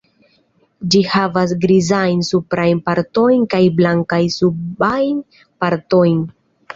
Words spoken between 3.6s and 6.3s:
blankajn subajn partojn.